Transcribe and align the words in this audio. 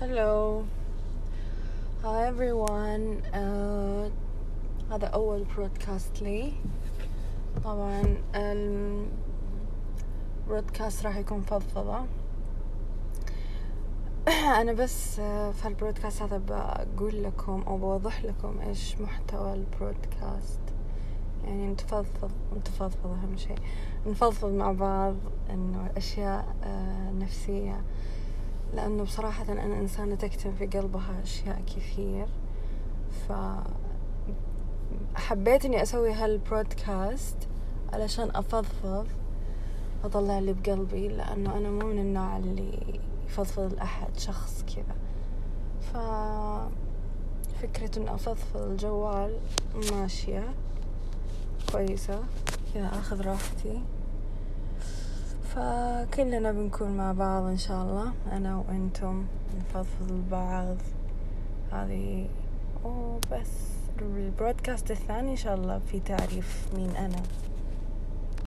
Hello. 0.00 0.66
Hi 2.02 2.26
everyone. 2.26 3.22
Uh, 3.32 4.10
هذا 4.90 5.06
أول 5.06 5.44
broadcast 5.44 6.22
لي. 6.22 6.52
طبعا 7.64 8.16
ال 10.46 10.52
broadcast 10.52 11.06
راح 11.06 11.16
يكون 11.16 11.40
فضفضة. 11.40 12.04
أنا 14.60 14.72
بس 14.72 15.16
uh, 15.16 15.20
في 15.52 15.68
ال 15.68 15.73
broadcast 15.73 16.22
هذا 16.22 16.38
بقول 16.96 17.24
لكم 17.24 17.62
أو 17.66 17.76
بوضح 17.78 18.24
لكم 18.24 18.60
إيش 18.60 19.00
محتوى 19.00 19.52
ال 19.52 19.62
broadcast. 19.62 20.60
يعني 21.44 21.66
نتفضفض 21.66 22.30
نتفضفض 22.56 23.10
أهم 23.10 23.36
شيء. 23.36 23.58
نفضفض 24.06 24.52
مع 24.52 24.72
بعض 24.72 25.14
إنه 25.50 25.90
أشياء 25.96 26.56
uh, 26.62 27.22
نفسية. 27.22 27.82
لأنه 28.74 29.02
بصراحة 29.02 29.52
أنا 29.52 29.64
إنسانة 29.64 30.14
تكتم 30.14 30.52
في 30.54 30.66
قلبها 30.66 31.22
أشياء 31.22 31.62
كثير. 31.66 32.26
ف 33.28 33.32
حبيت 35.14 35.64
إني 35.64 35.82
أسوي 35.82 36.12
هالبرودكاست 36.12 37.36
علشان 37.92 38.30
أفضفض 38.34 39.06
أطلع 40.04 40.38
اللي 40.38 40.52
بقلبي 40.52 41.08
لأنه 41.08 41.58
أنا 41.58 41.70
مو 41.70 41.86
من 41.86 41.98
النوع 41.98 42.36
اللي 42.36 43.00
يفضفض 43.26 43.74
لأحد 43.74 44.18
شخص 44.18 44.64
كذا. 44.76 44.96
ف 45.80 45.96
فكرة 47.62 48.14
أفضفض 48.14 48.60
الجوال 48.60 49.38
ماشية 49.92 50.54
كويسة. 51.72 52.20
كذا 52.74 52.86
أخذ 52.86 53.20
راحتي. 53.20 53.82
فكلنا 55.54 56.52
بنكون 56.52 56.96
مع 56.96 57.12
بعض 57.12 57.42
إن 57.42 57.56
شاء 57.56 57.82
الله. 57.82 58.12
أنا 58.32 58.56
وأنتم 58.56 59.24
نفضفض 59.56 60.10
البعض. 60.10 60.76
هذه 61.72 62.28
وبس 62.84 63.50
البرودكاست 64.02 64.90
الثاني 64.90 65.30
إن 65.30 65.36
شاء 65.36 65.54
الله 65.54 65.78
في 65.78 66.00
تعريف 66.00 66.68
مين 66.76 66.90
أنا. 66.90 67.22